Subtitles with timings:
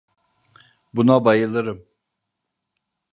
[0.93, 1.85] Buna bayılırım.